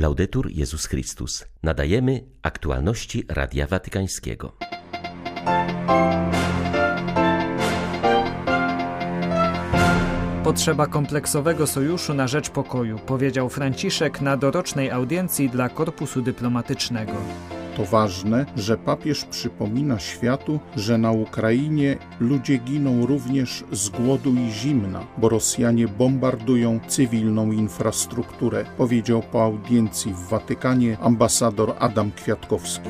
Laudetur 0.00 0.50
Jezus 0.50 0.86
Chrystus. 0.86 1.44
Nadajemy 1.62 2.24
aktualności 2.42 3.24
Radia 3.28 3.66
Watykańskiego. 3.66 4.56
Potrzeba 10.44 10.86
kompleksowego 10.86 11.66
sojuszu 11.66 12.14
na 12.14 12.28
rzecz 12.28 12.50
pokoju, 12.50 12.98
powiedział 12.98 13.48
Franciszek 13.48 14.20
na 14.20 14.36
dorocznej 14.36 14.90
audiencji 14.90 15.50
dla 15.50 15.68
Korpusu 15.68 16.22
Dyplomatycznego. 16.22 17.12
To 17.80 17.86
ważne, 17.86 18.46
że 18.56 18.76
papież 18.76 19.24
przypomina 19.24 19.98
światu, 19.98 20.60
że 20.76 20.98
na 20.98 21.10
Ukrainie 21.10 21.96
ludzie 22.20 22.56
giną 22.56 23.06
również 23.06 23.64
z 23.72 23.88
głodu 23.88 24.34
i 24.34 24.50
zimna, 24.50 25.06
bo 25.18 25.28
Rosjanie 25.28 25.88
bombardują 25.88 26.80
cywilną 26.88 27.52
infrastrukturę, 27.52 28.64
powiedział 28.76 29.22
po 29.32 29.44
audiencji 29.44 30.12
w 30.12 30.28
Watykanie 30.28 30.98
ambasador 30.98 31.74
Adam 31.78 32.10
Kwiatkowski 32.12 32.88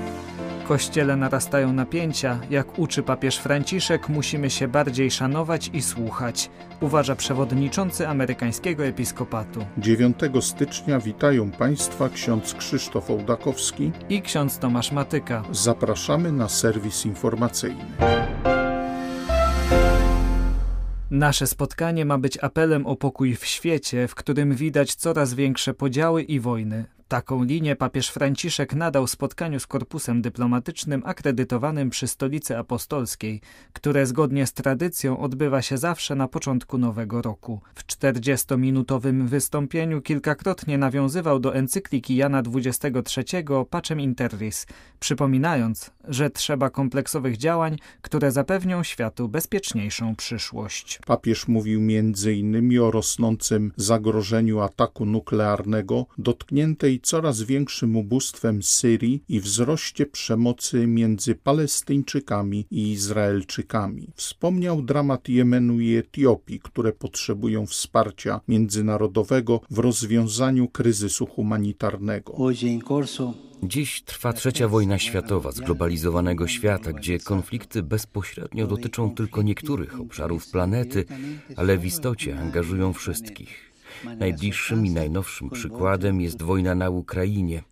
kościele 0.70 1.16
narastają 1.16 1.72
napięcia, 1.72 2.40
jak 2.50 2.78
uczy 2.78 3.02
papież 3.02 3.38
Franciszek, 3.38 4.08
musimy 4.08 4.50
się 4.50 4.68
bardziej 4.68 5.10
szanować 5.10 5.70
i 5.72 5.82
słuchać, 5.82 6.50
uważa 6.80 7.16
przewodniczący 7.16 8.08
amerykańskiego 8.08 8.84
episkopatu. 8.84 9.64
9 9.78 10.16
stycznia 10.40 11.00
witają 11.00 11.50
Państwa 11.50 12.08
ksiądz 12.08 12.54
Krzysztof 12.54 13.10
Ołdakowski 13.10 13.92
i 14.08 14.22
ksiądz 14.22 14.58
Tomasz 14.58 14.92
Matyka. 14.92 15.42
Zapraszamy 15.52 16.32
na 16.32 16.48
serwis 16.48 17.06
informacyjny. 17.06 17.84
Nasze 21.10 21.46
spotkanie 21.46 22.04
ma 22.04 22.18
być 22.18 22.38
apelem 22.42 22.86
o 22.86 22.96
pokój 22.96 23.36
w 23.36 23.44
świecie, 23.44 24.08
w 24.08 24.14
którym 24.14 24.54
widać 24.54 24.94
coraz 24.94 25.34
większe 25.34 25.74
podziały 25.74 26.22
i 26.22 26.40
wojny. 26.40 26.99
Taką 27.10 27.44
linię 27.44 27.76
papież 27.76 28.08
Franciszek 28.10 28.74
nadał 28.74 29.06
spotkaniu 29.06 29.60
z 29.60 29.66
korpusem 29.66 30.22
dyplomatycznym 30.22 31.02
akredytowanym 31.04 31.90
przy 31.90 32.08
Stolicy 32.08 32.58
Apostolskiej, 32.58 33.40
które 33.72 34.06
zgodnie 34.06 34.46
z 34.46 34.52
tradycją 34.52 35.18
odbywa 35.18 35.62
się 35.62 35.78
zawsze 35.78 36.14
na 36.14 36.28
początku 36.28 36.78
nowego 36.78 37.22
roku. 37.22 37.60
W 37.74 37.86
40-minutowym 37.86 39.26
wystąpieniu 39.26 40.02
kilkakrotnie 40.02 40.78
nawiązywał 40.78 41.40
do 41.40 41.54
encykliki 41.54 42.16
Jana 42.16 42.42
XXIII 42.54 43.44
Pacem 43.70 44.00
Interris, 44.00 44.66
przypominając, 45.00 45.90
że 46.08 46.30
trzeba 46.30 46.70
kompleksowych 46.70 47.36
działań, 47.36 47.76
które 48.02 48.32
zapewnią 48.32 48.82
światu 48.82 49.28
bezpieczniejszą 49.28 50.16
przyszłość. 50.16 50.98
Papież 51.06 51.48
mówił 51.48 51.80
m.in. 51.80 52.80
o 52.80 52.90
rosnącym 52.90 53.72
zagrożeniu 53.76 54.60
ataku 54.60 55.06
nuklearnego 55.06 56.06
dotkniętej 56.18 56.99
coraz 57.02 57.42
większym 57.42 57.96
ubóstwem 57.96 58.62
Syrii 58.62 59.24
i 59.28 59.40
wzroście 59.40 60.06
przemocy 60.06 60.86
między 60.86 61.34
Palestyńczykami 61.34 62.66
i 62.70 62.90
Izraelczykami. 62.90 64.12
Wspomniał 64.14 64.82
dramat 64.82 65.28
Jemenu 65.28 65.80
i 65.80 65.94
Etiopii, 65.94 66.60
które 66.60 66.92
potrzebują 66.92 67.66
wsparcia 67.66 68.40
międzynarodowego 68.48 69.60
w 69.70 69.78
rozwiązaniu 69.78 70.68
kryzysu 70.68 71.26
humanitarnego. 71.26 72.36
Dziś 73.62 74.02
trwa 74.02 74.32
trzecia 74.32 74.68
wojna 74.68 74.98
światowa 74.98 75.52
zglobalizowanego 75.52 76.48
świata, 76.48 76.92
gdzie 76.92 77.18
konflikty 77.18 77.82
bezpośrednio 77.82 78.66
dotyczą 78.66 79.14
tylko 79.14 79.42
niektórych 79.42 80.00
obszarów 80.00 80.50
planety, 80.50 81.04
ale 81.56 81.78
w 81.78 81.86
istocie 81.86 82.38
angażują 82.38 82.92
wszystkich. 82.92 83.69
Najbliższym 84.18 84.86
i 84.86 84.90
najnowszym 84.90 85.50
przykładem 85.50 86.20
jest 86.20 86.42
wojna 86.42 86.74
na 86.74 86.90
Ukrainie, 86.90 87.62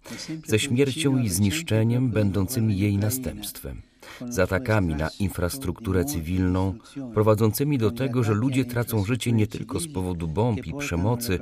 ze 0.46 0.58
śmiercią 0.58 1.18
i 1.18 1.28
zniszczeniem 1.28 2.10
będącymi 2.10 2.78
jej 2.78 2.98
następstwem 2.98 3.82
z 4.28 4.38
atakami 4.38 4.94
na 4.94 5.08
infrastrukturę 5.20 6.04
cywilną, 6.04 6.74
prowadzącymi 7.14 7.78
do 7.78 7.90
tego, 7.90 8.24
że 8.24 8.34
ludzie 8.34 8.64
tracą 8.64 9.04
życie 9.04 9.32
nie 9.32 9.46
tylko 9.46 9.80
z 9.80 9.88
powodu 9.88 10.28
bomb 10.28 10.66
i 10.66 10.74
przemocy, 10.74 11.38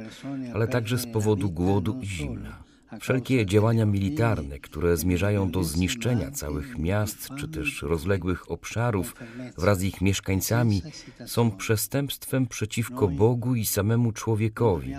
ale 0.54 0.69
także 0.69 0.98
z 0.98 1.06
powodu 1.06 1.50
głodu 1.50 1.98
i 2.03 2.06
zimna. 2.06 2.66
Wszelkie 3.00 3.47
działania 3.47 3.86
militarne, 3.86 4.58
które 4.58 4.97
zmierzają 4.97 5.50
do 5.50 5.64
zniszczenia 5.64 6.30
całych 6.30 6.78
miast 6.78 7.28
czy 7.38 7.48
też 7.48 7.82
rozległych 7.82 8.50
obszarów 8.50 9.14
wraz 9.58 9.78
z 9.78 9.82
ich 9.82 10.00
mieszkańcami, 10.00 10.82
są 11.26 11.50
przestępstwem 11.50 12.47
przeciwko 12.47 13.08
Bogu 13.08 13.54
i 13.54 13.66
samemu 13.66 14.12
człowiekowi, 14.12 14.92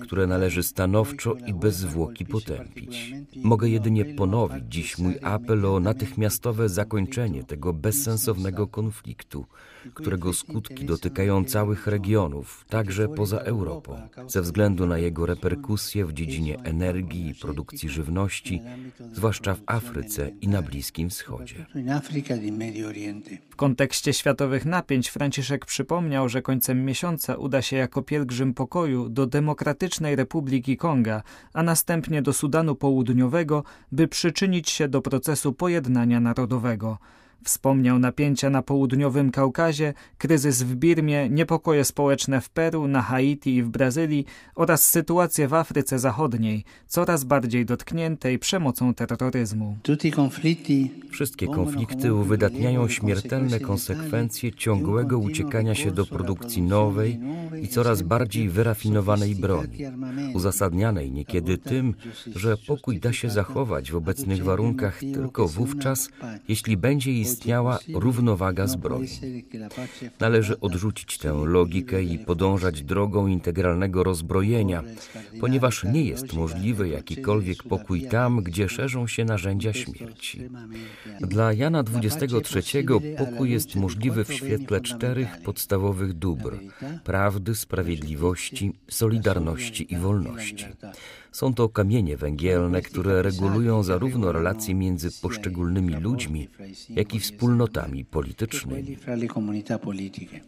które 0.00 0.26
należy 0.26 0.62
stanowczo 0.62 1.34
i 1.46 1.54
bez 1.54 1.76
zwłoki 1.76 2.26
potępić. 2.26 3.14
Mogę 3.42 3.68
jedynie 3.68 4.04
ponowić 4.04 4.64
dziś 4.68 4.98
mój 4.98 5.14
apel 5.22 5.66
o 5.66 5.80
natychmiastowe 5.80 6.68
zakończenie 6.68 7.44
tego 7.44 7.72
bezsensownego 7.72 8.66
konfliktu, 8.66 9.46
którego 9.94 10.32
skutki 10.32 10.84
dotykają 10.84 11.44
całych 11.44 11.86
regionów, 11.86 12.64
także 12.68 13.08
poza 13.08 13.38
Europą, 13.38 14.08
ze 14.26 14.42
względu 14.42 14.86
na 14.86 14.98
jego 14.98 15.26
reperkusje 15.26 16.06
w 16.06 16.12
dziedzinie 16.12 16.58
energii 16.58 17.25
produkcji 17.34 17.88
żywności, 17.88 18.62
zwłaszcza 19.12 19.54
w 19.54 19.62
Afryce 19.66 20.30
i 20.40 20.48
na 20.48 20.62
Bliskim 20.62 21.10
Wschodzie. 21.10 21.66
W 23.50 23.56
kontekście 23.56 24.12
światowych 24.12 24.64
napięć 24.64 25.08
Franciszek 25.08 25.66
przypomniał, 25.66 26.28
że 26.28 26.42
końcem 26.42 26.84
miesiąca 26.84 27.34
uda 27.34 27.62
się 27.62 27.76
jako 27.76 28.02
pielgrzym 28.02 28.54
pokoju 28.54 29.08
do 29.08 29.26
Demokratycznej 29.26 30.16
Republiki 30.16 30.76
Konga, 30.76 31.22
a 31.52 31.62
następnie 31.62 32.22
do 32.22 32.32
Sudanu 32.32 32.74
Południowego, 32.74 33.64
by 33.92 34.08
przyczynić 34.08 34.70
się 34.70 34.88
do 34.88 35.02
procesu 35.02 35.52
pojednania 35.52 36.20
narodowego. 36.20 36.98
Wspomniał 37.44 37.98
napięcia 37.98 38.50
na 38.50 38.62
południowym 38.62 39.30
Kaukazie, 39.30 39.94
kryzys 40.18 40.62
w 40.62 40.74
Birmie, 40.74 41.28
niepokoje 41.30 41.84
społeczne 41.84 42.40
w 42.40 42.50
Peru, 42.50 42.88
na 42.88 43.02
Haiti 43.02 43.54
i 43.54 43.62
w 43.62 43.68
Brazylii 43.68 44.24
oraz 44.54 44.82
sytuację 44.84 45.48
w 45.48 45.54
Afryce 45.54 45.98
Zachodniej, 45.98 46.64
coraz 46.86 47.24
bardziej 47.24 47.66
dotkniętej 47.66 48.38
przemocą 48.38 48.94
terroryzmu. 48.94 49.78
Wszystkie 51.10 51.46
konflikty 51.46 52.14
uwydatniają 52.14 52.88
śmiertelne 52.88 53.60
konsekwencje 53.60 54.52
ciągłego 54.52 55.18
uciekania 55.18 55.74
się 55.74 55.90
do 55.90 56.06
produkcji 56.06 56.62
nowej 56.62 57.20
i 57.62 57.68
coraz 57.68 58.02
bardziej 58.02 58.48
wyrafinowanej 58.48 59.34
broni, 59.34 59.78
uzasadnianej 60.34 61.12
niekiedy 61.12 61.58
tym, 61.58 61.94
że 62.34 62.56
pokój 62.56 63.00
da 63.00 63.12
się 63.12 63.30
zachować 63.30 63.92
w 63.92 63.96
obecnych 63.96 64.44
warunkach 64.44 65.00
tylko 65.00 65.48
wówczas, 65.48 66.08
jeśli 66.48 66.76
będzie 66.76 67.12
istniał 67.12 67.25
istniała 67.26 67.78
równowaga 67.94 68.66
zbroi. 68.66 69.08
Należy 70.20 70.60
odrzucić 70.60 71.18
tę 71.18 71.32
logikę 71.46 72.02
i 72.02 72.18
podążać 72.18 72.82
drogą 72.82 73.26
integralnego 73.26 74.04
rozbrojenia, 74.04 74.82
ponieważ 75.40 75.84
nie 75.84 76.04
jest 76.04 76.32
możliwy 76.32 76.88
jakikolwiek 76.88 77.62
pokój 77.62 78.02
tam, 78.02 78.42
gdzie 78.42 78.68
szerzą 78.68 79.06
się 79.06 79.24
narzędzia 79.24 79.72
śmierci. 79.72 80.42
Dla 81.20 81.52
Jana 81.52 81.84
XXIII 82.02 82.84
pokój 83.18 83.50
jest 83.50 83.76
możliwy 83.76 84.24
w 84.24 84.32
świetle 84.32 84.80
czterech 84.80 85.42
podstawowych 85.44 86.12
dóbr 86.12 86.58
prawdy, 87.04 87.54
sprawiedliwości, 87.54 88.72
solidarności 88.88 89.94
i 89.94 89.96
wolności. 89.96 90.66
Są 91.32 91.54
to 91.54 91.68
kamienie 91.68 92.16
węgielne, 92.16 92.82
które 92.82 93.22
regulują 93.22 93.82
zarówno 93.82 94.32
relacje 94.32 94.74
między 94.74 95.20
poszczególnymi 95.22 95.94
ludźmi, 95.94 96.48
jak 96.88 97.14
i 97.14 97.15
wspólnotami 97.20 98.04
politycznymi. 98.04 98.96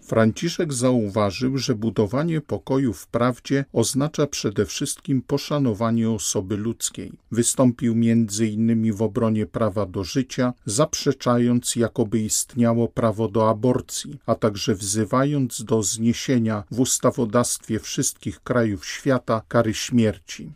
Franciszek 0.03 0.73
zauważył, 0.73 1.59
że 1.59 1.75
budowanie 1.75 2.41
pokoju 2.41 2.93
w 2.93 3.07
prawdzie 3.07 3.65
oznacza 3.73 4.27
przede 4.27 4.67
wszystkim 4.67 5.23
poszanowanie 5.23 6.11
osoby 6.11 6.57
ludzkiej. 6.57 7.13
Wystąpił 7.31 7.95
między 7.95 8.47
innymi 8.47 8.93
w 8.93 9.03
obronie 9.03 9.47
prawa 9.47 9.87
do 9.87 10.05
życia, 10.05 10.53
zaprzeczając 10.67 11.77
jakoby 11.77 12.21
istniało 12.21 12.89
prawo 12.89 13.29
do 13.29 13.51
aborcji, 13.51 14.19
a 14.27 14.35
także 14.35 14.75
wzywając 14.75 15.65
do 15.65 15.83
zniesienia 15.83 16.65
w 16.71 16.81
ustawodawstwie 16.81 17.81
wszystkich 17.81 18.41
krajów 18.41 18.87
świata 18.87 19.43
kary 19.49 19.75
śmierci. 19.75 20.53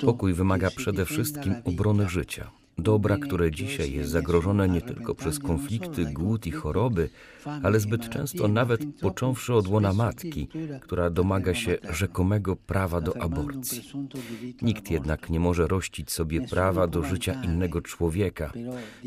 Pokój 0.00 0.34
wymaga 0.34 0.70
przede 0.70 1.04
wszystkim 1.04 1.54
obrony 1.64 2.08
życia. 2.08 2.50
Dobra, 2.78 3.18
które 3.18 3.50
dzisiaj 3.50 3.92
jest 3.92 4.10
zagrożone 4.10 4.68
nie 4.68 4.80
tylko 4.80 5.14
przez 5.14 5.38
konflikty, 5.38 6.04
głód 6.04 6.46
i 6.46 6.50
choroby, 6.50 7.08
ale 7.62 7.80
zbyt 7.80 8.08
często 8.08 8.48
nawet 8.48 8.80
począwszy 9.00 9.54
od 9.54 9.68
łona 9.68 9.92
matki, 9.92 10.48
która 10.80 11.10
domaga 11.10 11.54
się 11.54 11.78
rzekomego 11.90 12.56
prawa 12.56 13.00
do 13.00 13.22
aborcji. 13.22 13.82
Nikt 14.62 14.90
jednak 14.90 15.30
nie 15.30 15.40
może 15.40 15.66
rościć 15.66 16.10
sobie 16.10 16.40
prawa 16.40 16.86
do 16.86 17.02
życia 17.02 17.42
innego 17.42 17.82
człowieka, 17.82 18.52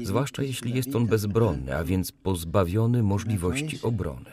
zwłaszcza 0.04 0.44
jeśli 0.44 0.76
jest 0.76 0.96
on 0.96 1.08
bezbronny, 1.08 1.78
a 1.78 1.84
więc 1.84 2.12
pozbawiony 2.12 3.04
możliwości 3.04 3.80
obrony. 3.82 4.30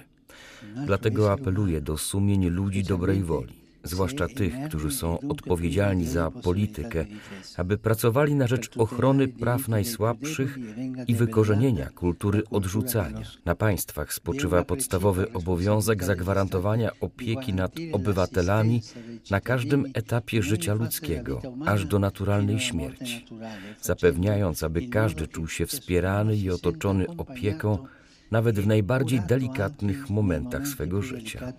Dlatego 0.87 1.33
apeluję 1.33 1.81
do 1.81 1.99
sumień 1.99 2.47
ludzi 2.47 2.83
dobrej 2.83 3.23
woli 3.23 3.66
zwłaszcza 3.87 4.29
tych, 4.29 4.55
którzy 4.69 4.91
są 4.91 5.21
odpowiedzialni 5.29 6.07
za 6.07 6.31
politykę, 6.31 7.05
aby 7.57 7.79
pracowali 7.79 8.35
na 8.35 8.47
rzecz 8.47 8.71
ochrony 8.79 9.29
praw 9.29 9.69
najsłabszych 9.69 10.59
i 11.09 11.15
wykorzenienia 11.15 11.91
kultury 11.91 12.43
odrzucania. 12.51 13.27
Na 13.45 13.55
państwach 13.55 14.13
spoczywa 14.13 14.65
podstawowy 14.65 15.33
obowiązek 15.33 16.05
zagwarantowania 16.05 16.91
opieki 17.01 17.55
nad 17.55 17.73
obywatelami 17.93 18.83
na 19.31 19.41
każdym 19.41 19.87
etapie 19.95 20.43
życia 20.43 20.75
ludzkiego, 20.75 21.43
aż 21.67 21.85
do 21.85 21.99
naturalnej 21.99 22.61
śmierci, 22.61 23.27
zapewniając, 23.83 24.63
aby 24.63 24.89
każdy 24.89 25.29
czuł 25.29 25.49
się 25.49 25.67
wspierany 25.67 26.37
i 26.37 26.51
otoczony 26.51 27.07
opieką 27.17 27.79
nawet 28.31 28.61
w 28.61 28.67
najbardziej 28.67 29.21
delikatnych 29.21 30.11
momentach 30.11 30.69
swego 30.69 31.03
życia. 31.03 31.53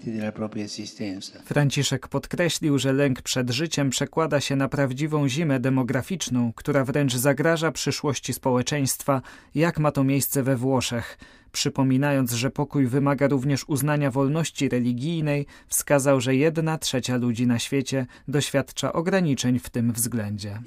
Franciszek 1.46 2.08
podkreślił, 2.08 2.80
że 2.80 2.94
lęk 2.94 3.22
przed 3.22 3.50
życiem 3.50 3.90
przekłada 3.90 4.42
się 4.42 4.56
na 4.56 4.70
prawdziwą 4.70 5.28
zimę 5.28 5.60
demograficzną, 5.60 6.54
która 6.56 6.86
wręcz 6.86 7.16
zagraża 7.16 7.72
przyszłości 7.72 8.34
społeczeństwa, 8.34 9.22
jak 9.56 9.80
ma 9.80 9.92
to 9.92 10.04
miejsce 10.04 10.44
we 10.44 10.58
Włoszech. 10.58 11.18
Przypominając, 11.52 12.32
że 12.32 12.52
pokój 12.52 12.88
wymaga 12.88 13.28
również 13.28 13.70
uznania 13.70 14.12
wolności 14.12 14.70
religijnej, 14.70 15.46
wskazał, 15.68 16.22
że 16.22 16.36
jedna 16.36 16.78
trzecia 16.78 17.18
ludzi 17.18 17.48
na 17.48 17.60
świecie 17.60 18.06
doświadcza 18.28 18.94
ograniczeń 18.94 19.60
w 19.60 19.70
tym 19.70 19.94
względzie. 19.94 20.60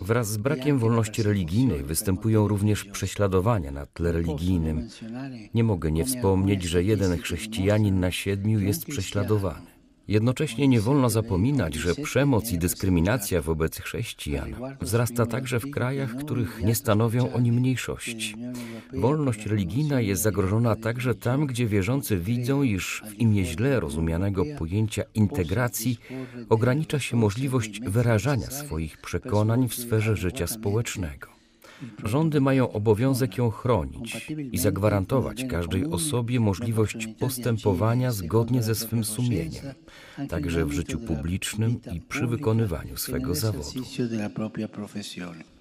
Wraz 0.00 0.28
z 0.28 0.36
brakiem 0.36 0.78
wolności 0.78 1.22
religijnej 1.22 1.82
występują 1.82 2.48
również 2.48 2.84
prześladowania 2.84 3.70
na 3.70 3.86
tle 3.86 4.12
religijnym. 4.12 4.88
Nie 5.54 5.64
mogę 5.64 5.92
nie 5.92 6.04
wspomnieć, 6.04 6.62
że 6.62 6.82
jeden 6.82 7.18
chrześcijanin 7.18 8.00
na 8.00 8.10
siedmiu 8.10 8.60
jest 8.60 8.86
prześladowany. 8.86 9.79
Jednocześnie 10.10 10.68
nie 10.68 10.80
wolno 10.80 11.10
zapominać, 11.10 11.74
że 11.74 11.94
przemoc 11.94 12.52
i 12.52 12.58
dyskryminacja 12.58 13.42
wobec 13.42 13.78
chrześcijan 13.78 14.54
wzrasta 14.80 15.26
także 15.26 15.60
w 15.60 15.70
krajach, 15.70 16.16
których 16.16 16.62
nie 16.64 16.74
stanowią 16.74 17.32
oni 17.32 17.52
mniejszości. 17.52 18.36
Wolność 18.94 19.46
religijna 19.46 20.00
jest 20.00 20.22
zagrożona 20.22 20.76
także 20.76 21.14
tam, 21.14 21.46
gdzie 21.46 21.66
wierzący 21.66 22.16
widzą, 22.16 22.62
iż 22.62 23.02
w 23.08 23.14
imię 23.14 23.44
źle 23.44 23.80
rozumianego 23.80 24.44
pojęcia 24.58 25.02
integracji 25.14 25.98
ogranicza 26.48 26.98
się 26.98 27.16
możliwość 27.16 27.80
wyrażania 27.80 28.50
swoich 28.50 29.00
przekonań 29.00 29.68
w 29.68 29.74
sferze 29.74 30.16
życia 30.16 30.46
społecznego. 30.46 31.39
Rządy 32.04 32.40
mają 32.40 32.72
obowiązek 32.72 33.38
ją 33.38 33.50
chronić 33.50 34.32
i 34.52 34.58
zagwarantować 34.58 35.44
każdej 35.44 35.86
osobie 35.86 36.40
możliwość 36.40 37.08
postępowania 37.18 38.12
zgodnie 38.12 38.62
ze 38.62 38.74
swym 38.74 39.04
sumieniem, 39.04 39.64
także 40.28 40.66
w 40.66 40.72
życiu 40.72 40.98
publicznym 40.98 41.80
i 41.94 42.00
przy 42.00 42.26
wykonywaniu 42.26 42.96
swego 42.96 43.34
zawodu. 43.34 43.80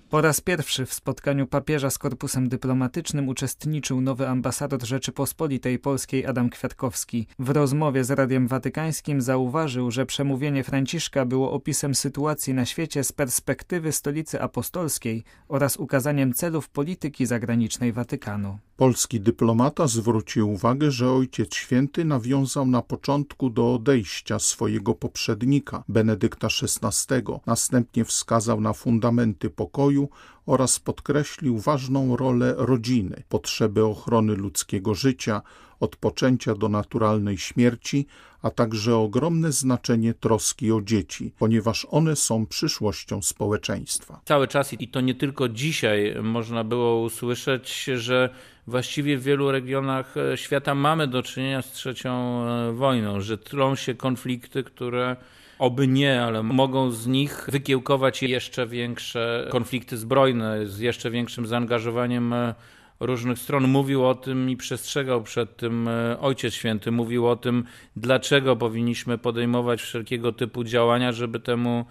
Po 0.10 0.22
raz 0.22 0.42
pierwszy 0.42 0.86
w 0.86 0.94
spotkaniu 0.94 1.48
papieża 1.48 1.90
z 1.90 1.98
korpusem 1.98 2.50
dyplomatycznym 2.50 3.30
uczestniczył 3.30 4.02
nowy 4.02 4.28
ambasador 4.28 4.86
Rzeczypospolitej 4.86 5.80
Polskiej 5.80 6.26
Adam 6.26 6.50
Kwiatkowski. 6.50 7.28
W 7.40 7.50
rozmowie 7.50 8.04
z 8.04 8.12
Radiem 8.12 8.48
Watykańskim 8.48 9.22
zauważył, 9.22 9.92
że 9.92 10.06
przemówienie 10.06 10.64
Franciszka 10.64 11.26
było 11.26 11.52
opisem 11.52 11.96
sytuacji 11.96 12.54
na 12.54 12.66
świecie 12.66 13.04
z 13.04 13.12
perspektywy 13.12 13.92
stolicy 13.92 14.42
apostolskiej 14.42 15.24
oraz 15.48 15.78
ukazaniem 15.78 16.34
celów 16.34 16.70
polityki 16.70 17.26
zagranicznej 17.26 17.94
Watykanu. 17.94 18.58
Polski 18.80 19.20
dyplomata 19.20 19.88
zwrócił 19.88 20.52
uwagę, 20.52 20.92
że 20.92 21.12
Ojciec 21.12 21.56
Święty 21.56 22.06
nawiązał 22.06 22.66
na 22.66 22.82
początku 22.82 23.50
do 23.50 23.74
odejścia 23.74 24.40
swojego 24.40 24.96
poprzednika, 24.96 25.84
Benedykta 25.88 26.48
XVI. 26.48 27.16
Następnie 27.46 28.06
wskazał 28.06 28.62
na 28.62 28.74
fundamenty 28.74 29.50
pokoju 29.50 30.10
oraz 30.46 30.80
podkreślił 30.80 31.58
ważną 31.58 32.16
rolę 32.16 32.54
rodziny, 32.58 33.24
potrzeby 33.30 33.86
ochrony 33.86 34.34
ludzkiego 34.36 34.96
życia, 34.96 35.42
od 35.80 35.96
poczęcia 35.96 36.56
do 36.56 36.70
naturalnej 36.70 37.38
śmierci, 37.38 38.06
a 38.42 38.50
także 38.50 38.96
ogromne 38.96 39.52
znaczenie 39.52 40.14
troski 40.14 40.72
o 40.72 40.82
dzieci, 40.82 41.34
ponieważ 41.40 41.88
one 41.90 42.16
są 42.16 42.46
przyszłością 42.46 43.22
społeczeństwa. 43.22 44.22
Cały 44.26 44.48
czas 44.48 44.74
i 44.74 44.88
to 44.88 45.02
nie 45.02 45.16
tylko 45.16 45.50
dzisiaj 45.50 46.16
można 46.24 46.64
było 46.64 47.02
usłyszeć, 47.02 47.84
że 47.84 48.30
właściwie 48.70 49.18
w 49.18 49.24
wielu 49.24 49.52
regionach 49.52 50.18
e, 50.18 50.38
świata 50.38 50.76
mamy 50.76 51.08
do 51.08 51.24
czynienia 51.24 51.62
z 51.62 51.72
trzecią 51.72 52.44
e, 52.48 52.74
wojną, 52.74 53.22
że 53.22 53.38
tlą 53.38 53.76
się 53.76 53.94
konflikty, 53.96 54.64
które 54.64 55.16
oby 55.60 55.88
nie, 55.88 56.24
ale 56.24 56.44
mogą 56.44 56.92
z 56.92 57.08
nich 57.08 57.50
wykiełkować 57.52 58.24
jeszcze 58.24 58.68
większe 58.68 59.48
konflikty 59.50 59.98
zbrojne 59.98 60.68
z 60.68 60.80
jeszcze 60.80 61.12
większym 61.12 61.48
zaangażowaniem 61.48 62.34
e, 62.34 62.56
różnych 63.00 63.40
stron. 63.40 63.68
Mówił 63.68 64.06
o 64.06 64.16
tym 64.16 64.50
i 64.50 64.58
przestrzegał 64.58 65.24
przed 65.24 65.58
tym 65.58 65.90
Ojciec 66.20 66.54
Święty. 66.54 66.92
Mówił 66.92 67.28
o 67.28 67.36
tym, 67.36 67.64
dlaczego 67.96 68.56
powinniśmy 68.56 69.18
podejmować 69.18 69.82
wszelkiego 69.82 70.32
typu 70.32 70.64
działania, 70.64 71.12
żeby 71.12 71.40
temu 71.40 71.86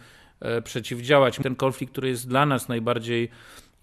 przeciwdziałać. 0.64 1.36
Ten 1.42 1.56
konflikt, 1.56 1.92
który 1.92 2.08
jest 2.08 2.28
dla 2.28 2.46
nas 2.46 2.68
najbardziej 2.68 3.30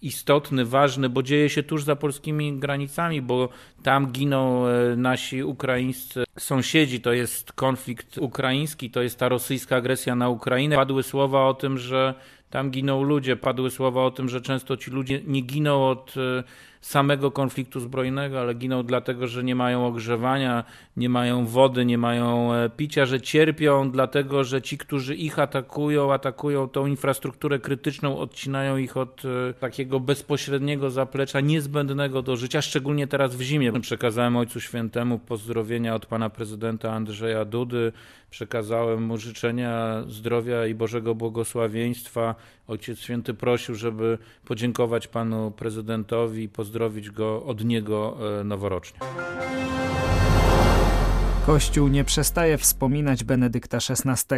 istotny, 0.02 0.64
ważny, 0.64 1.08
bo 1.08 1.22
dzieje 1.22 1.48
się 1.50 1.62
tuż 1.62 1.84
za 1.84 1.96
polskimi 1.96 2.58
granicami, 2.58 3.22
bo 3.22 3.48
tam 3.82 4.12
giną 4.12 4.66
e, 4.66 4.96
nasi 4.96 5.44
ukraińscy 5.44 6.24
sąsiedzi. 6.38 7.00
To 7.00 7.12
jest 7.12 7.52
konflikt 7.52 8.18
ukraiński, 8.18 8.90
to 8.90 9.02
jest 9.02 9.18
ta 9.18 9.28
rosyjska 9.28 9.76
agresja 9.76 10.14
na 10.14 10.28
Ukrainę. 10.28 10.76
Padły 10.76 11.02
słowa 11.02 11.48
o 11.48 11.54
tym, 11.54 11.78
że 11.78 12.14
tam 12.50 12.70
giną 12.70 13.02
ludzie, 13.02 13.36
padły 13.36 13.70
słowa 13.70 14.04
o 14.04 14.10
tym, 14.10 14.28
że 14.28 14.40
często 14.40 14.76
ci 14.76 14.90
ludzie 14.90 15.20
nie 15.26 15.40
giną 15.40 15.88
od 15.88 16.14
e, 16.16 16.44
samego 16.80 17.30
konfliktu 17.30 17.80
zbrojnego, 17.80 18.40
ale 18.40 18.54
giną 18.54 18.82
dlatego, 18.82 19.26
że 19.26 19.44
nie 19.44 19.54
mają 19.54 19.86
ogrzewania, 19.86 20.64
nie 20.96 21.08
mają 21.08 21.46
wody, 21.46 21.84
nie 21.84 21.98
mają 21.98 22.54
e, 22.54 22.70
picia, 22.70 23.06
że 23.06 23.20
cierpią 23.20 23.90
dlatego, 23.90 24.44
że 24.44 24.62
ci, 24.62 24.78
którzy 24.78 25.14
ich 25.14 25.38
atakują, 25.38 26.12
atakują 26.12 26.68
tą 26.68 26.86
infrastrukturę 26.86 27.58
krytyczną, 27.58 28.18
odcinają 28.18 28.76
ich 28.76 28.96
od 28.96 29.22
e, 29.24 29.54
takiego 29.54 30.00
bezpośredniego 30.00 30.90
zaplecza 30.90 31.40
niezbędnego 31.40 32.22
do 32.22 32.36
życia, 32.36 32.62
szczególnie 32.62 33.06
teraz 33.06 33.36
w 33.36 33.40
zimie. 33.40 33.80
Przekazałem 33.80 34.36
Ojcu 34.36 34.60
Świętemu 34.60 35.18
pozdrowienia 35.18 35.94
od 35.94 36.06
pana 36.06 36.30
prezydenta 36.30 36.92
Andrzeja 36.92 37.44
Dudy, 37.44 37.92
przekazałem 38.30 39.02
mu 39.02 39.18
życzenia 39.18 40.02
zdrowia 40.08 40.66
i 40.66 40.74
Bożego 40.74 41.14
błogosławieństwa. 41.14 42.34
Ojciec 42.68 43.00
Święty 43.00 43.34
prosił, 43.34 43.74
żeby 43.74 44.18
podziękować 44.44 45.08
panu 45.08 45.50
prezydentowi 45.50 46.48
pozdrowić 46.66 47.10
go 47.10 47.44
od 47.44 47.64
niego 47.64 48.16
e, 48.40 48.44
noworocznie. 48.44 48.98
Kościół 51.46 51.88
nie 51.88 52.04
przestaje 52.04 52.58
wspominać 52.58 53.24
Benedykta 53.24 53.78
XVI. 53.78 54.36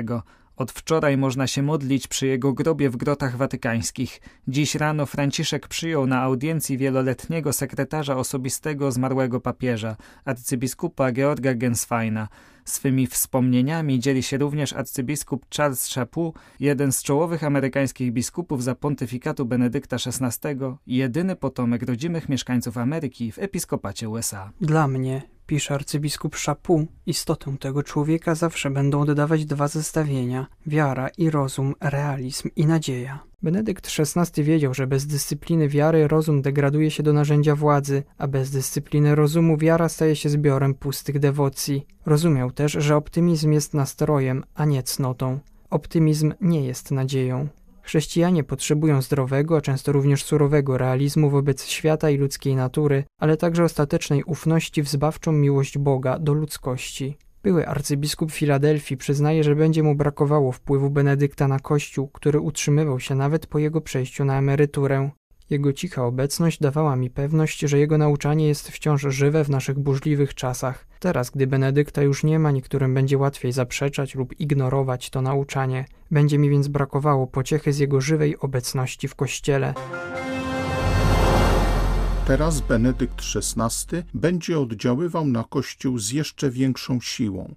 Od 0.56 0.72
wczoraj 0.72 1.16
można 1.16 1.46
się 1.46 1.62
modlić 1.62 2.08
przy 2.08 2.26
jego 2.26 2.52
grobie 2.52 2.90
w 2.90 2.96
grotach 2.96 3.36
watykańskich. 3.36 4.20
Dziś 4.48 4.74
rano 4.74 5.06
Franciszek 5.06 5.68
przyjął 5.68 6.06
na 6.06 6.22
audiencji 6.22 6.78
wieloletniego 6.78 7.52
sekretarza 7.52 8.16
osobistego 8.16 8.92
zmarłego 8.92 9.40
papieża, 9.40 9.96
arcybiskupa 10.24 11.12
Georga 11.12 11.54
Gensweina. 11.54 12.28
Swymi 12.68 13.06
wspomnieniami 13.06 14.00
dzieli 14.00 14.22
się 14.22 14.38
również 14.38 14.72
arcybiskup 14.72 15.46
Charles 15.56 15.94
Chaput, 15.94 16.34
jeden 16.60 16.92
z 16.92 17.02
czołowych 17.02 17.44
amerykańskich 17.44 18.12
biskupów 18.12 18.64
za 18.64 18.74
pontyfikatu 18.74 19.46
Benedykta 19.46 19.96
XVI, 19.96 20.48
jedyny 20.86 21.36
potomek 21.36 21.82
rodzimych 21.82 22.28
mieszkańców 22.28 22.78
Ameryki 22.78 23.32
w 23.32 23.38
episkopacie 23.38 24.08
USA. 24.08 24.52
Dla 24.60 24.88
mnie 24.88 25.22
pisze 25.48 25.74
arcybiskup 25.74 26.36
Szapu, 26.36 26.86
istotę 27.06 27.56
tego 27.60 27.82
człowieka 27.82 28.34
zawsze 28.34 28.70
będą 28.70 29.04
dodawać 29.04 29.44
dwa 29.44 29.68
zestawienia 29.68 30.46
wiara 30.66 31.08
i 31.08 31.30
rozum, 31.30 31.74
realizm 31.80 32.48
i 32.56 32.66
nadzieja. 32.66 33.18
Benedykt 33.42 33.88
XVI 33.98 34.44
wiedział, 34.44 34.74
że 34.74 34.86
bez 34.86 35.06
dyscypliny 35.06 35.68
wiary 35.68 36.08
rozum 36.08 36.42
degraduje 36.42 36.90
się 36.90 37.02
do 37.02 37.12
narzędzia 37.12 37.54
władzy, 37.56 38.02
a 38.18 38.28
bez 38.28 38.50
dyscypliny 38.50 39.14
rozumu 39.14 39.56
wiara 39.56 39.88
staje 39.88 40.16
się 40.16 40.28
zbiorem 40.28 40.74
pustych 40.74 41.18
dewocji. 41.18 41.86
Rozumiał 42.06 42.50
też, 42.50 42.72
że 42.72 42.96
optymizm 42.96 43.52
jest 43.52 43.74
nastrojem, 43.74 44.44
a 44.54 44.64
nie 44.64 44.82
cnotą. 44.82 45.38
Optymizm 45.70 46.32
nie 46.40 46.64
jest 46.64 46.90
nadzieją. 46.90 47.48
Chrześcijanie 47.88 48.44
potrzebują 48.44 49.02
zdrowego, 49.02 49.56
a 49.56 49.60
często 49.60 49.92
również 49.92 50.24
surowego 50.24 50.78
realizmu 50.78 51.30
wobec 51.30 51.66
świata 51.66 52.10
i 52.10 52.16
ludzkiej 52.16 52.56
natury, 52.56 53.04
ale 53.20 53.36
także 53.36 53.64
ostatecznej 53.64 54.24
ufności 54.24 54.82
w 54.82 54.88
zbawczą 54.88 55.32
miłość 55.32 55.78
Boga 55.78 56.18
do 56.18 56.32
ludzkości. 56.32 57.16
Były 57.42 57.66
arcybiskup 57.66 58.32
Filadelfii 58.32 58.96
przyznaje, 58.96 59.44
że 59.44 59.56
będzie 59.56 59.82
mu 59.82 59.94
brakowało 59.94 60.52
wpływu 60.52 60.90
Benedykta 60.90 61.48
na 61.48 61.58
Kościół, 61.58 62.08
który 62.08 62.40
utrzymywał 62.40 63.00
się 63.00 63.14
nawet 63.14 63.46
po 63.46 63.58
jego 63.58 63.80
przejściu 63.80 64.24
na 64.24 64.38
emeryturę. 64.38 65.10
Jego 65.50 65.72
cicha 65.72 66.04
obecność 66.04 66.60
dawała 66.60 66.96
mi 66.96 67.10
pewność, 67.10 67.60
że 67.60 67.78
jego 67.78 67.98
nauczanie 67.98 68.48
jest 68.48 68.68
wciąż 68.68 69.02
żywe 69.02 69.44
w 69.44 69.50
naszych 69.50 69.78
burzliwych 69.78 70.34
czasach. 70.34 70.86
Teraz, 71.00 71.30
gdy 71.30 71.46
Benedykta 71.46 72.02
już 72.02 72.24
nie 72.24 72.38
ma, 72.38 72.50
niektórym 72.50 72.94
będzie 72.94 73.18
łatwiej 73.18 73.52
zaprzeczać 73.52 74.14
lub 74.14 74.40
ignorować 74.40 75.10
to 75.10 75.22
nauczanie. 75.22 75.84
Będzie 76.10 76.38
mi 76.38 76.50
więc 76.50 76.68
brakowało 76.68 77.26
pociechy 77.26 77.72
z 77.72 77.78
jego 77.78 78.00
żywej 78.00 78.38
obecności 78.38 79.08
w 79.08 79.14
Kościele. 79.14 79.74
Teraz 82.26 82.60
Benedykt 82.60 83.22
XVI 83.36 84.02
będzie 84.14 84.58
oddziaływał 84.58 85.26
na 85.26 85.44
Kościół 85.44 85.98
z 85.98 86.10
jeszcze 86.10 86.50
większą 86.50 87.00
siłą 87.00 87.54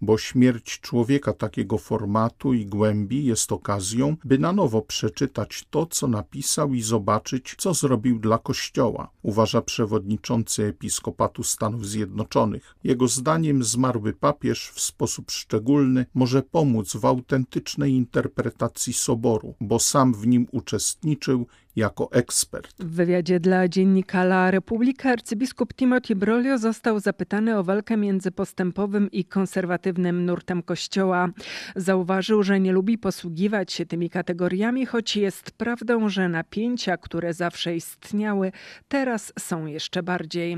bo 0.00 0.18
śmierć 0.18 0.80
człowieka 0.80 1.32
takiego 1.32 1.78
formatu 1.78 2.54
i 2.54 2.66
głębi 2.66 3.24
jest 3.24 3.52
okazją, 3.52 4.16
by 4.24 4.38
na 4.38 4.52
nowo 4.52 4.82
przeczytać 4.82 5.64
to, 5.70 5.86
co 5.86 6.06
napisał 6.06 6.74
i 6.74 6.82
zobaczyć, 6.82 7.54
co 7.58 7.74
zrobił 7.74 8.18
dla 8.18 8.38
Kościoła, 8.38 9.10
uważa 9.22 9.62
przewodniczący 9.62 10.64
Episkopatu 10.64 11.42
Stanów 11.42 11.86
Zjednoczonych. 11.86 12.74
Jego 12.84 13.08
zdaniem 13.08 13.64
zmarły 13.64 14.12
papież 14.12 14.70
w 14.74 14.80
sposób 14.80 15.30
szczególny 15.30 16.06
może 16.14 16.42
pomóc 16.42 16.96
w 16.96 17.04
autentycznej 17.04 17.92
interpretacji 17.92 18.92
soboru, 18.92 19.54
bo 19.60 19.78
sam 19.78 20.14
w 20.14 20.26
nim 20.26 20.46
uczestniczył 20.52 21.46
jako 21.76 22.12
ekspert. 22.12 22.74
W 22.78 22.94
wywiadzie 22.94 23.40
dla 23.40 23.68
dziennika 23.68 24.22
La 24.22 24.50
Repubblica 24.50 25.10
arcybiskup 25.10 25.74
Timothy 25.74 26.16
Brolio 26.16 26.58
został 26.58 27.00
zapytany 27.00 27.58
o 27.58 27.64
walkę 27.64 27.96
między 27.96 28.30
postępowym 28.30 29.10
i 29.10 29.24
konserwatywnym 29.24 30.24
nurtem 30.24 30.62
kościoła. 30.62 31.28
Zauważył, 31.76 32.42
że 32.42 32.60
nie 32.60 32.72
lubi 32.72 32.98
posługiwać 32.98 33.72
się 33.72 33.86
tymi 33.86 34.10
kategoriami, 34.10 34.86
choć 34.86 35.16
jest 35.16 35.50
prawdą, 35.50 36.08
że 36.08 36.28
napięcia, 36.28 36.96
które 36.96 37.34
zawsze 37.34 37.76
istniały, 37.76 38.52
teraz 38.88 39.32
są 39.38 39.66
jeszcze 39.66 40.02
bardziej. 40.02 40.56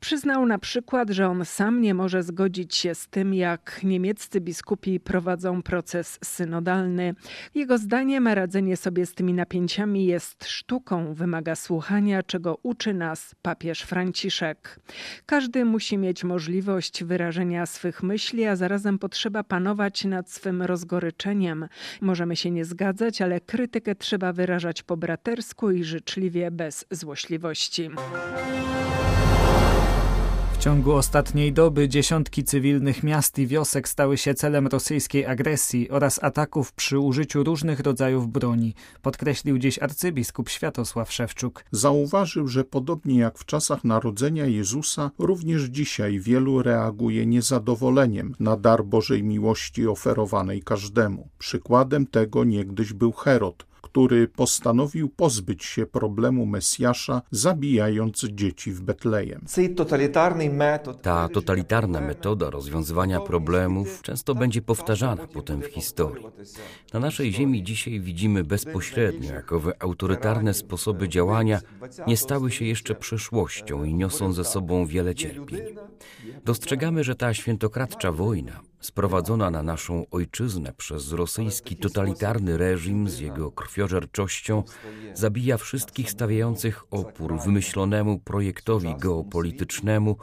Przyznał 0.00 0.46
na 0.46 0.58
przykład, 0.58 1.10
że 1.10 1.28
on 1.28 1.44
sam 1.44 1.80
nie 1.80 1.94
może 1.94 2.22
zgodzić 2.22 2.74
się 2.74 2.94
z 2.94 3.08
tym, 3.08 3.34
jak 3.34 3.80
niemieccy 3.82 4.40
biskupi 4.40 5.00
prowadzą 5.00 5.62
proces 5.62 6.18
synodalny. 6.24 7.14
Jego 7.54 7.78
zdaniem 7.78 8.28
radzenie 8.28 8.76
sobie 8.76 9.06
z 9.06 9.14
tymi 9.14 9.34
napięciami 9.34 10.06
jest 10.06 10.53
sztuką 10.54 11.14
wymaga 11.14 11.56
słuchania, 11.56 12.22
czego 12.22 12.58
uczy 12.62 12.94
nas 12.94 13.34
papież 13.42 13.82
Franciszek. 13.82 14.80
Każdy 15.26 15.64
musi 15.64 15.98
mieć 15.98 16.24
możliwość 16.24 17.04
wyrażenia 17.04 17.66
swych 17.66 18.02
myśli, 18.02 18.44
a 18.44 18.56
zarazem 18.56 18.98
potrzeba 18.98 19.44
panować 19.44 20.04
nad 20.04 20.30
swym 20.30 20.62
rozgoryczeniem. 20.62 21.68
Możemy 22.00 22.36
się 22.36 22.50
nie 22.50 22.64
zgadzać, 22.64 23.22
ale 23.22 23.40
krytykę 23.40 23.94
trzeba 23.94 24.32
wyrażać 24.32 24.82
po 24.82 24.96
bratersku 24.96 25.70
i 25.70 25.84
życzliwie, 25.84 26.50
bez 26.50 26.86
złośliwości. 26.90 27.90
Ciągu 30.64 30.92
ostatniej 30.92 31.52
doby 31.52 31.88
dziesiątki 31.88 32.44
cywilnych 32.44 33.02
miast 33.02 33.38
i 33.38 33.46
wiosek 33.46 33.88
stały 33.88 34.18
się 34.18 34.34
celem 34.34 34.66
rosyjskiej 34.66 35.26
agresji 35.26 35.90
oraz 35.90 36.24
ataków 36.24 36.72
przy 36.72 36.98
użyciu 36.98 37.44
różnych 37.44 37.80
rodzajów 37.80 38.28
broni, 38.28 38.74
podkreślił 39.02 39.58
dziś 39.58 39.78
arcybiskup 39.78 40.48
Światosław 40.48 41.12
Szewczuk. 41.12 41.64
Zauważył, 41.70 42.48
że 42.48 42.64
podobnie 42.64 43.18
jak 43.18 43.38
w 43.38 43.44
czasach 43.44 43.84
narodzenia 43.84 44.46
Jezusa, 44.46 45.10
również 45.18 45.62
dzisiaj 45.62 46.20
wielu 46.20 46.62
reaguje 46.62 47.26
niezadowoleniem 47.26 48.34
na 48.40 48.56
dar 48.56 48.84
Bożej 48.84 49.22
miłości 49.22 49.86
oferowanej 49.86 50.62
każdemu. 50.62 51.28
Przykładem 51.38 52.06
tego 52.06 52.44
niegdyś 52.44 52.92
był 52.92 53.12
Herod, 53.12 53.66
który 53.94 54.28
postanowił 54.28 55.08
pozbyć 55.08 55.64
się 55.64 55.86
problemu 55.86 56.46
Mesjasza, 56.46 57.22
zabijając 57.30 58.24
dzieci 58.24 58.72
w 58.72 58.80
Betlejem. 58.80 59.44
Ta 61.02 61.28
totalitarna 61.28 62.00
metoda 62.00 62.50
rozwiązywania 62.50 63.20
problemów 63.20 64.02
często 64.02 64.34
będzie 64.34 64.62
powtarzana 64.62 65.26
potem 65.26 65.62
w 65.62 65.66
historii. 65.66 66.26
Na 66.92 67.00
naszej 67.00 67.32
ziemi 67.32 67.62
dzisiaj 67.62 68.00
widzimy 68.00 68.44
bezpośrednio, 68.44 69.32
jak 69.32 69.52
owe 69.52 69.72
autorytarne 69.78 70.54
sposoby 70.54 71.08
działania 71.08 71.60
nie 72.06 72.16
stały 72.16 72.50
się 72.50 72.64
jeszcze 72.64 72.94
przeszłością 72.94 73.84
i 73.84 73.94
niosą 73.94 74.32
ze 74.32 74.44
sobą 74.44 74.86
wiele 74.86 75.14
cierpień. 75.14 75.60
Dostrzegamy, 76.44 77.04
że 77.04 77.14
ta 77.14 77.34
świętokradcza 77.34 78.12
wojna 78.12 78.60
sprowadzona 78.84 79.50
na 79.50 79.62
naszą 79.62 80.04
ojczyznę 80.10 80.72
przez 80.76 81.12
rosyjski 81.12 81.76
totalitarny 81.76 82.58
reżim 82.58 83.08
z 83.08 83.18
jego 83.18 83.52
krwiożerczością, 83.52 84.62
zabija 85.14 85.56
wszystkich 85.56 86.10
stawiających 86.10 86.84
opór 86.90 87.40
wymyślonemu 87.40 88.18
projektowi 88.18 88.94
geopolitycznemu, 88.98 90.16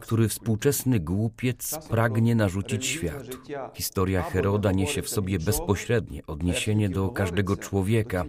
który 0.00 0.28
współczesny 0.28 1.00
głupiec 1.00 1.88
pragnie 1.88 2.34
narzucić 2.34 2.86
światu. 2.86 3.38
Historia 3.74 4.22
Heroda 4.22 4.72
niesie 4.72 5.02
w 5.02 5.08
sobie 5.08 5.38
bezpośrednie 5.38 6.26
odniesienie 6.26 6.88
do 6.88 7.08
każdego 7.08 7.56
człowieka, 7.56 8.24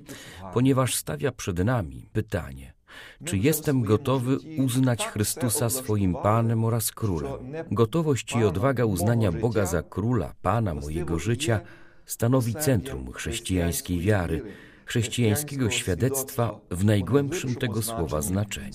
ponieważ 0.53 0.95
stawia 0.95 1.31
przed 1.31 1.65
nami 1.65 2.05
pytanie– 2.13 2.73
czy 3.25 3.37
jestem 3.37 3.83
gotowy 3.83 4.37
uznać 4.57 5.07
Chrystusa 5.07 5.69
swoim 5.69 6.15
Panem 6.23 6.65
oraz 6.65 6.91
Królem? 6.91 7.33
Gotowość 7.71 8.35
i 8.35 8.43
odwaga 8.43 8.85
uznania 8.85 9.31
Boga 9.31 9.65
za 9.65 9.83
Króla, 9.83 10.33
Pana 10.41 10.73
mojego 10.73 11.19
życia 11.19 11.59
stanowi 12.05 12.53
centrum 12.55 13.11
chrześcijańskiej 13.11 13.99
wiary, 13.99 14.41
chrześcijańskiego 14.85 15.69
świadectwa 15.69 16.59
w 16.71 16.85
najgłębszym 16.85 17.55
tego 17.55 17.81
słowa 17.81 18.21
znaczeniu. 18.21 18.73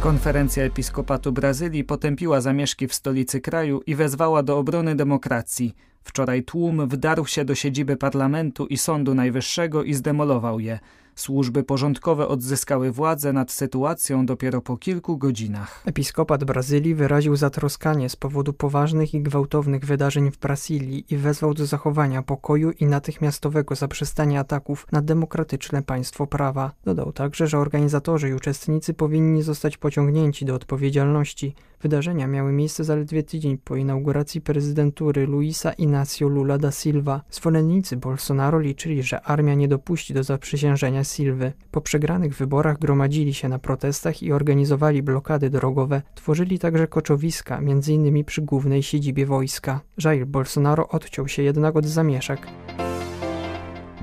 Konferencja 0.00 0.64
Episkopatu 0.64 1.32
Brazylii 1.32 1.84
potępiła 1.84 2.40
zamieszki 2.40 2.88
w 2.88 2.94
stolicy 2.94 3.40
kraju 3.40 3.82
i 3.86 3.94
wezwała 3.94 4.42
do 4.42 4.58
obrony 4.58 4.96
demokracji. 4.96 5.74
Wczoraj 6.02 6.42
tłum 6.42 6.88
wdarł 6.88 7.26
się 7.26 7.44
do 7.44 7.54
siedziby 7.54 7.96
parlamentu 7.96 8.66
i 8.66 8.76
Sądu 8.76 9.14
Najwyższego 9.14 9.82
i 9.82 9.94
zdemolował 9.94 10.60
je. 10.60 10.78
Służby 11.20 11.62
porządkowe 11.62 12.28
odzyskały 12.28 12.92
władzę 12.92 13.32
nad 13.32 13.52
sytuacją 13.52 14.26
dopiero 14.26 14.60
po 14.60 14.76
kilku 14.76 15.18
godzinach. 15.18 15.82
Episkopat 15.86 16.44
Brazylii 16.44 16.94
wyraził 16.94 17.36
zatroskanie 17.36 18.08
z 18.08 18.16
powodu 18.16 18.52
poważnych 18.52 19.14
i 19.14 19.22
gwałtownych 19.22 19.84
wydarzeń 19.84 20.30
w 20.30 20.38
Brazylii 20.38 21.04
i 21.10 21.16
wezwał 21.16 21.54
do 21.54 21.66
zachowania 21.66 22.22
pokoju 22.22 22.70
i 22.70 22.86
natychmiastowego 22.86 23.74
zaprzestania 23.74 24.40
ataków 24.40 24.86
na 24.92 25.02
demokratyczne 25.02 25.82
państwo 25.82 26.26
prawa. 26.26 26.72
Dodał 26.84 27.12
także, 27.12 27.46
że 27.46 27.58
organizatorzy 27.58 28.28
i 28.28 28.34
uczestnicy 28.34 28.94
powinni 28.94 29.42
zostać 29.42 29.76
pociągnięci 29.76 30.44
do 30.44 30.54
odpowiedzialności. 30.54 31.54
Wydarzenia 31.82 32.26
miały 32.26 32.52
miejsce 32.52 32.84
zaledwie 32.84 33.22
tydzień 33.22 33.58
po 33.58 33.76
inauguracji 33.76 34.40
prezydentury 34.40 35.26
Luisa 35.26 35.72
Inácio 35.72 36.28
Lula 36.28 36.58
da 36.58 36.70
Silva. 36.70 37.22
Zwolennicy 37.30 37.96
Bolsonaro 37.96 38.58
liczyli, 38.58 39.02
że 39.02 39.22
armia 39.22 39.54
nie 39.54 39.68
dopuści 39.68 40.14
do 40.14 40.22
zaprzysiężenia 40.22 41.04
Silwy. 41.04 41.52
Po 41.70 41.80
przegranych 41.80 42.36
wyborach 42.36 42.78
gromadzili 42.78 43.34
się 43.34 43.48
na 43.48 43.58
protestach 43.58 44.22
i 44.22 44.32
organizowali 44.32 45.02
blokady 45.02 45.50
drogowe. 45.50 46.02
Tworzyli 46.14 46.58
także 46.58 46.86
koczowiska, 46.86 47.58
m.in. 47.58 48.24
przy 48.24 48.42
głównej 48.42 48.82
siedzibie 48.82 49.26
wojska. 49.26 49.80
Jair 50.04 50.26
Bolsonaro 50.26 50.88
odciął 50.88 51.28
się 51.28 51.42
jednak 51.42 51.76
od 51.76 51.86
zamieszek. 51.86 52.46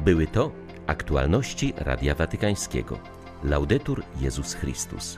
Były 0.06 0.28
to 0.28 0.52
aktualności 0.88 1.74
Radia 1.78 2.16
Watykańskiego. 2.16 3.00
Laudetur 3.44 4.04
Jezus 4.22 4.54
Chrystus. 4.54 5.18